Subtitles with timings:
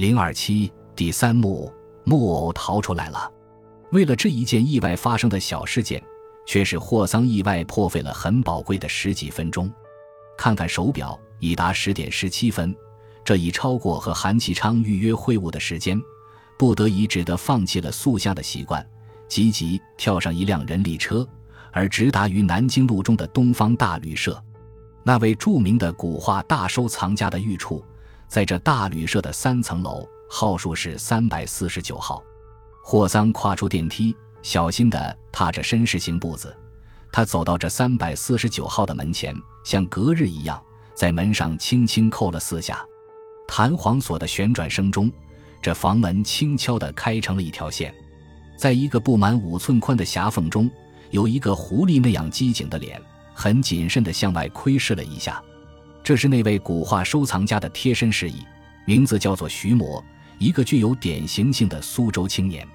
[0.00, 1.70] 零二七第三幕，
[2.04, 3.30] 木偶逃出来了。
[3.92, 6.02] 为了这一件意外发生的小事件，
[6.46, 9.70] 却使霍桑意外破费了很宝贵的十几分钟。
[10.38, 12.74] 看看手表，已达十点十七分，
[13.22, 16.00] 这已超过和韩启昌预约会晤的时间，
[16.58, 18.82] 不得已只得放弃了塑像的习惯，
[19.28, 21.28] 急急跳上一辆人力车，
[21.72, 24.42] 而直达于南京路中的东方大旅社。
[25.02, 27.84] 那位著名的古画大收藏家的寓处，
[28.30, 32.22] 在这大旅社的三层楼，号数是三百四十九号。
[32.80, 36.56] 霍桑跨出电梯，小心地踏着绅士行步子，
[37.10, 40.62] 他走到这三百四十九号的门前，像隔日一样，
[40.94, 42.80] 在门上轻轻扣了四下。
[43.48, 45.10] 弹簧锁的旋转声中，
[45.60, 47.92] 这房门轻悄地开成了一条线。
[48.56, 50.70] 在一个不满五寸宽的狭缝中，
[51.10, 53.02] 有一个狐狸那样机警的脸。
[53.32, 55.42] 很谨慎地向外窥视了一下，
[56.10, 58.44] 这是那位古画收藏家的贴身侍役，
[58.84, 60.04] 名字叫做徐摩，
[60.40, 62.66] 一个具有典型性的苏州青年。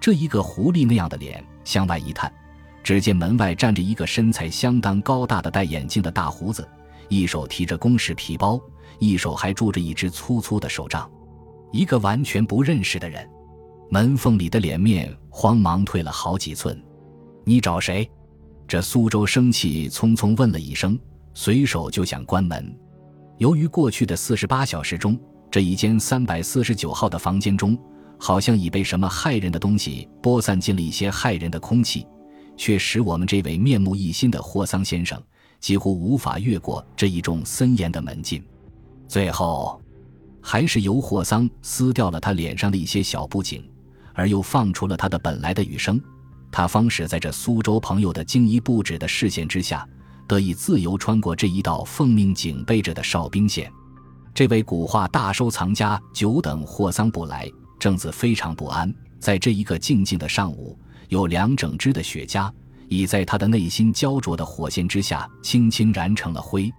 [0.00, 2.32] 这一个狐狸那样的脸向外一探，
[2.84, 6.68] 只见门外站着一个身材相当高大的戴眼镜的大胡子，
[7.08, 8.60] 一手提着公事皮包，
[9.00, 11.10] 一手还拄着一只粗粗的手杖，
[11.72, 13.28] 一个完全不认识的人。
[13.90, 16.80] 门缝里的脸面慌忙退了好几寸。
[17.44, 18.08] 你找谁？
[18.68, 20.96] 这苏州生气匆匆问了一声，
[21.40, 22.76] 随手就想关门。
[23.36, 25.16] 由于过去的四十八小时中，
[25.48, 27.78] 这一间三百四十九号的房间中，
[28.18, 32.04] 好像已被什么害人的东西播散进了一些害人的空气，
[32.56, 35.22] 却使我们这位面目一新的霍桑先生
[35.60, 38.42] 几乎无法越过这一众森严的门禁。
[39.06, 39.80] 最后，
[40.42, 43.62] 还是由霍桑撕掉了他脸上的一些小布景，
[44.12, 46.02] 而又放出了他的本来的语声。
[46.50, 49.88] 他方始在这苏州朋友的惊疑不止的视线之下，
[50.28, 53.72] 得以自由穿过这一道奉命警备着的哨兵线。
[54.32, 58.94] 这位古画大收藏家久等霍桑不来，正自非常不安。
[59.18, 62.52] 在这一个静静的上午，有两整支的雪茄
[62.86, 66.72] 已在他的内心焦灼的火线之下轻轻燃成了灰，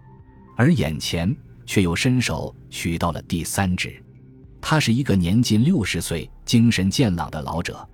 [0.55, 4.01] 而眼前却又伸手取到了第三支。
[4.61, 7.85] 他是一个年近六十岁、精神健朗的老者，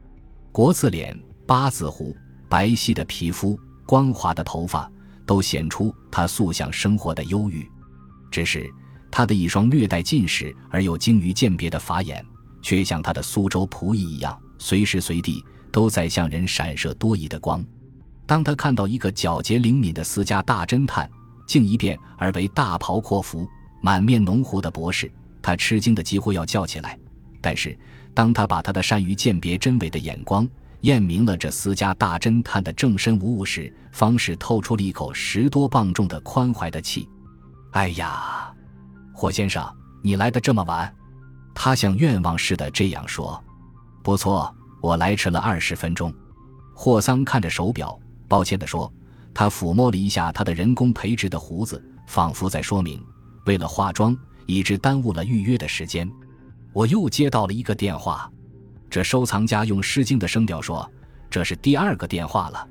[0.51, 1.17] 国字脸。
[1.47, 2.17] 八字胡、
[2.49, 3.55] 白皙的皮肤、
[3.85, 4.91] 光滑的头发，
[5.25, 7.69] 都显出他素想生活的忧郁。
[8.31, 8.69] 只是
[9.09, 12.25] 他的一双略带近视而又精于鉴别的法眼，
[12.62, 17.63] 却像他的苏州仆役一样，随时随地都在向人闪射多疑的光。
[18.25, 21.09] 当他看到一个皎洁灵敏的私家大侦探，
[21.47, 23.47] 竟一变而为大袍阔服、
[23.81, 25.12] 满面浓胡的博士，
[25.42, 26.97] 他吃惊的几乎要叫起来。
[27.40, 27.78] 但是，
[28.13, 30.50] 当他把他的善于鉴别真伪的眼光，
[30.85, 37.09] 验明了这私家大侦探的正身无误时，方氏透出了一口十多磅重的宽怀的气。
[37.72, 38.53] 哎呀，
[39.12, 39.68] 霍先生，
[40.03, 40.94] 你来的这么晚，
[41.56, 43.44] 他像愿望似的这样说。
[44.03, 46.13] 不错，我来迟了二十分钟。
[46.75, 48.91] 霍桑看着手表，抱歉地说。
[49.34, 53.03] 他抚摸了一下他的人工培植的胡子，仿佛在说明，
[53.47, 56.07] 为了化妆，以致耽误了预约的时间。
[56.74, 58.31] 我又接到了一个电话。
[58.95, 60.89] 这收藏家用诗经的声调说
[61.29, 62.66] ：“这是第二个电话了。”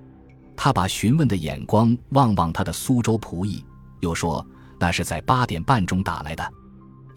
[0.56, 3.62] 他把询问的眼光望望他的苏州仆役，
[4.00, 4.42] 又说
[4.80, 6.52] ：“那是在八点半钟打来的，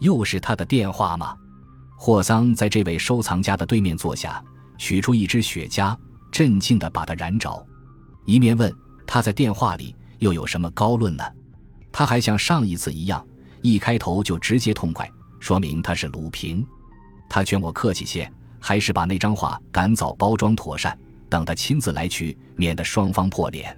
[0.00, 1.34] 又是他的电话吗？”
[1.96, 4.44] 霍桑在这位收藏家的对面坐下，
[4.76, 5.96] 取出一支雪茄，
[6.30, 7.66] 镇静地把它燃着，
[8.26, 8.70] 一面问
[9.06, 11.24] 他在电话里又有什么高论呢？
[11.90, 13.26] 他还像上一次一样，
[13.62, 16.62] 一开头就直接痛快，说明他是鲁平。
[17.26, 18.30] 他劝我客气些。
[18.60, 20.98] 还是把那张画赶早包装妥善，
[21.28, 23.76] 等他亲自来取，免得双方破脸。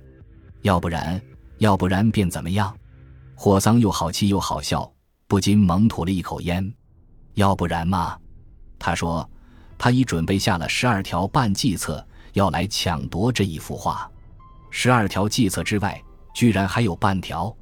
[0.62, 1.20] 要不然，
[1.58, 2.74] 要不然便怎么样？
[3.34, 4.90] 霍桑又好气又好笑，
[5.26, 6.72] 不禁猛吐了一口烟。
[7.34, 8.18] 要不然嘛，
[8.78, 9.28] 他说，
[9.78, 14.10] 他已准备下了十二条半计策，要来抢夺这一幅画。
[14.70, 16.02] 十二条计策之外，
[16.34, 17.54] 居然还有半条。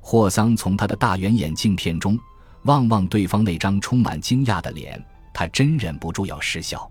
[0.00, 2.18] 霍桑从他的大圆眼镜片中
[2.62, 5.04] 望望对方那张充满惊讶的脸。
[5.38, 6.90] 他真忍不住要失笑，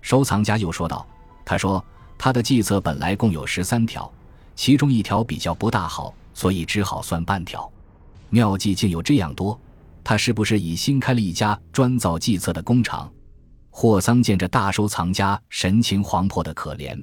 [0.00, 1.04] 收藏家又说道
[1.44, 1.84] ：“他说
[2.16, 4.08] 他的计策本来共有十三条，
[4.54, 7.68] 其中一条比较不大好，所以只好算半条。
[8.28, 9.60] 妙计竟有这样多，
[10.04, 13.12] 他是不是已新开了一家专造计策的工厂？”
[13.70, 16.96] 霍桑见着大收藏家神情惶迫的可怜，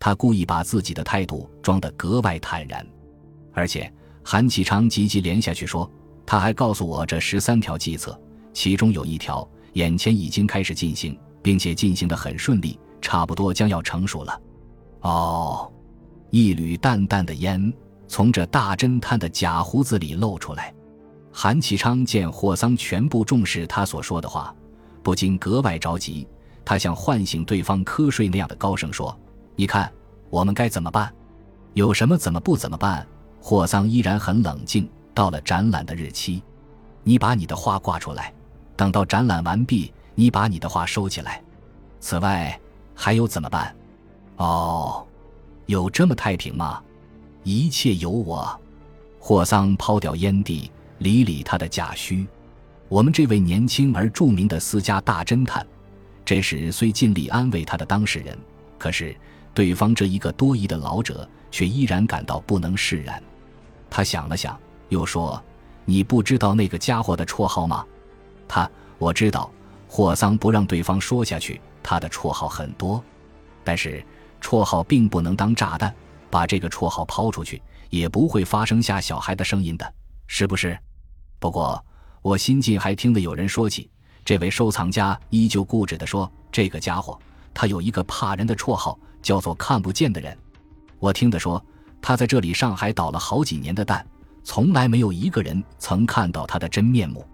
[0.00, 2.84] 他故意把自己的态度装得格外坦然。
[3.52, 3.88] 而且
[4.24, 5.88] 韩启昌急急连下去说
[6.26, 8.20] ：“他还告诉我这十三条计策，
[8.52, 14.40] 其中有一条。”眼前已经开始进行，并且进行的很顺利，差不多将要成熟了。
[15.00, 15.72] 哦，
[16.30, 17.72] 一缕淡淡的烟
[18.06, 20.72] 从这大侦探的假胡子里露出来。
[21.32, 24.54] 韩启昌见霍桑全部重视他所说的话，
[25.02, 26.28] 不禁格外着急。
[26.64, 29.18] 他像唤醒对方瞌睡那样的高声说
[29.56, 29.90] ：“你看，
[30.30, 31.12] 我们该怎么办？
[31.74, 33.06] 有什么怎么不怎么办？”
[33.40, 34.88] 霍桑依然很冷静。
[35.14, 36.42] 到了展览的日期，
[37.02, 38.32] 你把你的画挂出来；
[38.76, 41.42] 等到展览完毕，你把你的画收起来。
[42.00, 42.58] 此外，
[42.94, 43.74] 还有怎么办？
[44.36, 45.06] 哦，
[45.66, 46.82] 有这么太平吗？
[47.44, 48.60] 一切由我。
[49.18, 52.26] 霍桑抛掉烟蒂，理理他的假须。
[52.88, 55.64] 我们这位年轻而著名的私家大侦探。
[56.24, 58.36] 这时虽尽力安慰他的当事人，
[58.78, 59.16] 可是
[59.54, 63.22] 对方这一个多疑的老者却依然感到不能释然。
[63.88, 64.58] 他想了想，
[64.88, 65.40] 又说
[65.84, 67.84] ：“你不知道那个家伙的绰号吗？”
[68.52, 69.50] 他我知道。
[69.88, 71.58] 霍桑不让对方说下去。
[71.82, 73.02] 他的绰号很多，
[73.64, 74.04] 但是
[74.42, 75.94] 绰号并不能当炸弹，
[76.30, 79.94] 把这个绰号抛出去也不会发生吓小孩的声音的，
[80.26, 80.78] 是不是？
[81.38, 81.82] 不过
[82.20, 83.90] 我新近还听得有人说起。
[84.24, 87.18] 这位收藏家依旧固执地说：“这个家伙，
[87.52, 90.36] 他有一个怕人的绰号，叫做‘看不见的人’。
[91.00, 91.62] 我听他说，
[92.00, 94.06] 他在这里上海倒了好几年的蛋，
[94.44, 97.26] 从来没有一个人曾看到他的真面目。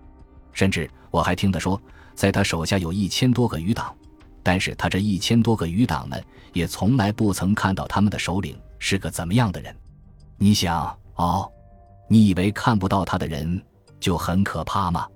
[0.59, 1.81] 甚至我还听他说，
[2.17, 3.95] 在他手下有一千多个余党，
[4.43, 6.21] 但是他这一千多个余党们
[6.53, 9.73] 也从来不曾看到他们的首领是个怎么样的人。
[10.37, 11.49] 你想哦，
[12.09, 13.63] 你以为看不到他的人
[14.01, 15.07] 就很可怕吗？”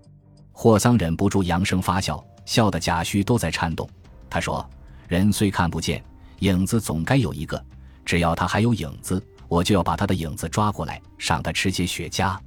[0.54, 3.90] 霍桑忍不住扬声发笑，笑得假须都在颤动。
[4.30, 4.64] 他说
[5.08, 6.00] ：“人虽看不见，
[6.38, 7.60] 影子总该有一个。
[8.04, 12.38] 只要他还有影子，我就要把他的影子抓过来，赏他吃些雪茄。”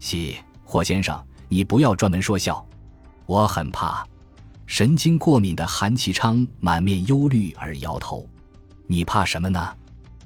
[0.00, 2.66] 西，霍先生，你不要专门说笑。
[3.26, 4.02] 我很怕。
[4.64, 8.26] 神经过敏的韩其昌满面忧虑而摇头。
[8.86, 9.76] 你怕什么呢？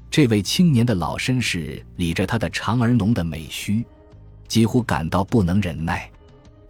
[0.08, 3.84] 这位青年的老绅士理着他的长而浓的美须，
[4.46, 6.08] 几乎感到不能忍耐。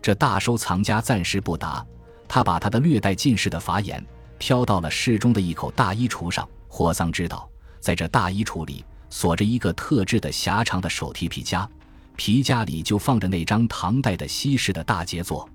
[0.00, 1.84] 这大收藏家暂时不答，
[2.26, 4.02] 他把他的略带近视的法眼
[4.38, 6.48] 飘到了室中的一口大衣橱上。
[6.66, 7.46] 霍桑知道，
[7.78, 11.68] 在这大衣橱里锁着一个特制的狭长的手提皮夹，
[12.16, 15.48] 皮夹里就放着那张唐代的西式的大杰作。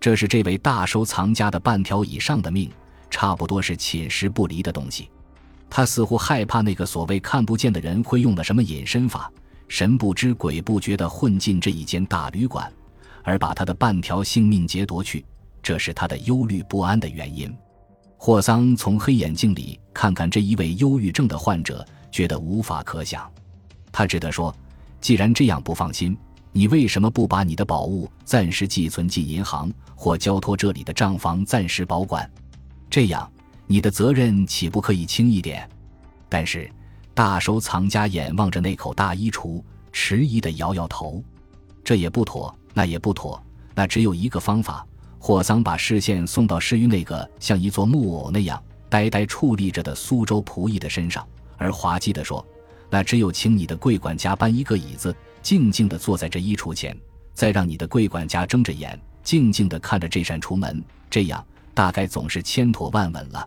[0.00, 2.70] 这是这位大收藏家的半条以上的命，
[3.10, 5.10] 差不多是寝食不离的东西。
[5.68, 9.30] 他似乎害怕那个所谓看不见的人会用了什么隐身法，
[9.66, 12.72] 神不知鬼不觉地混进这一间大旅馆。
[13.24, 15.24] 而把他的半条性命劫夺去，
[15.60, 17.52] 这是他的忧虑不安的原因。
[18.16, 23.28] 霍桑从黑眼镜里看看这一位忧郁症的患者，觉得无法可想。
[23.90, 24.54] 他只得说
[25.00, 26.16] ：“既然这样不放心，
[26.52, 32.28] 你为什么不把你的宝物暂时寄存进银行，或交托这里的账房暂时保管？
[32.90, 33.30] 这样
[33.66, 35.68] 你的责任岂不可以轻一点？”
[36.28, 36.70] 但是
[37.14, 39.62] 大收藏家眼望着那口大衣橱，
[39.92, 41.22] 迟疑地摇摇头
[41.84, 43.42] ：“这也不妥。”那也不妥，
[43.74, 44.86] 那只有一个方法。
[45.18, 51.26] 霍桑把视线送到施于那个像一座木偶那样呆呆矗立着的苏州仆役的身上，
[51.56, 52.46] 而滑稽地说
[52.90, 56.96] ：“那只有请你的柜管家搬一个椅子，静静地坐在这衣橱前，
[57.34, 61.44] 再让你的柜管家睁着眼，静静地看着这扇橱门，这样
[61.74, 63.46] 大概总是千妥万稳了。”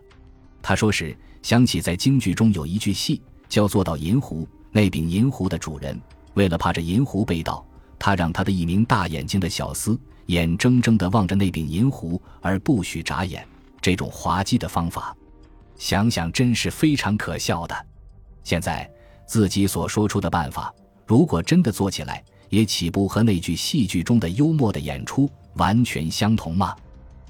[0.62, 5.98] 他说时想起在京剧中有一句戏，叫做“到银壶”，那柄银壶的主人
[6.34, 7.64] 为了怕这银壶被盗。
[7.98, 13.46] 他让他的一名大眼睛的小厮眼睁睁地望着那柄银壶而不许眨眼，
[13.80, 15.14] 这种滑稽的方法，
[15.76, 17.86] 想想真是非常可笑的。
[18.42, 18.90] 现在
[19.30, 20.74] 自己所说出的办法，
[21.06, 26.74] 如果真的做起来，也岂不和那句戏剧中的幽默的演出完全相同吗？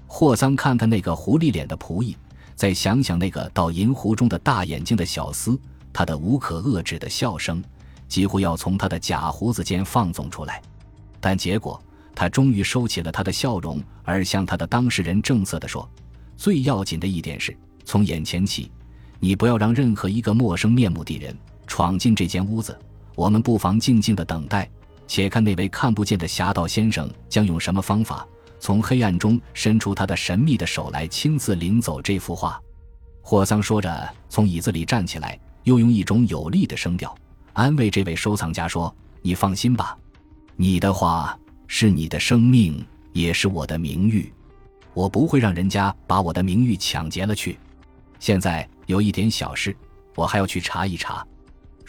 [0.06, 2.16] 霍桑看看那个狐狸脸的仆役，
[2.56, 5.58] 再想想那个倒银壶中的大眼睛的小厮，
[5.92, 7.62] 他的无可遏制的笑声。
[8.08, 10.62] 几乎要从他的假胡子间放纵出来，
[11.20, 11.78] 但结果
[12.14, 15.86] 他终于收起了他的笑容，而向他的当事人正色地说
[16.34, 17.54] ：“最要紧的一点是，
[17.84, 18.72] 从眼前起，
[19.18, 21.36] 你不要让任何一个陌生面目的人
[21.70, 22.76] 闯进这间屋子。
[23.14, 24.68] 我们不妨静静的等待，
[25.06, 28.26] 且看那位看不见的侠盗先生将用什么方法，
[28.58, 32.60] 从黑暗中伸出他的神秘的手来，亲自领走这幅画。”
[33.22, 37.16] 霍桑说着，从椅子里站起来，又用一种有力的声调。
[37.52, 39.96] 安慰这位收藏家说：“你放心吧，
[40.56, 44.32] 你的话是你的生命，也是我的名誉。
[44.92, 47.56] 我不会让人家把我的名誉抢劫了去。
[48.18, 49.76] 现在有一点小事，
[50.16, 51.24] 我还要去查一查。”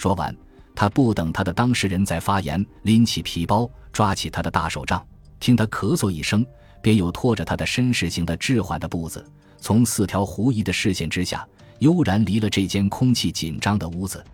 [0.01, 0.35] 说完，
[0.73, 5.05] 他不等他的当事人再发言，拎起皮包，抓起他的大手杖，
[5.39, 6.43] 听他咳嗽一声，
[6.81, 9.23] 便又拖着他的绅士型的滞缓的步子，
[9.59, 14.25] 从四条狐疑的视线之下，悠然离了这间空气紧张的屋子。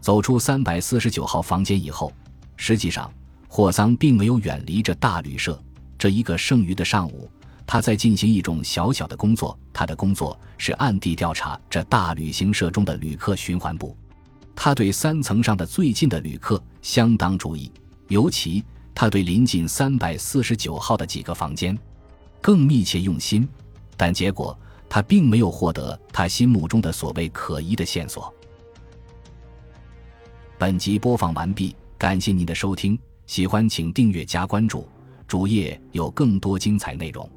[0.00, 2.12] 走出三百四十九号房间以后，
[2.56, 3.12] 实际上
[3.48, 5.60] 霍桑并没有远离这大旅社。
[5.98, 7.28] 这一个剩余的上午，
[7.66, 13.96] 他在进行一种小小的工作，他的工作是暗地调查这大旅行社中的旅客循环部。
[14.60, 17.70] 他对三层上的最近的旅客相当注意，
[18.08, 21.78] 尤其他对临近三百四十九号的几个房间
[22.40, 23.48] 更密切用心。
[23.96, 28.34] 但结果，他并没有获得他心目中的所谓可疑的线索。
[30.58, 34.88] 本集播放完毕，感谢您的收听，喜欢请订阅加关注，
[35.28, 37.30] 主页有更多精彩内容。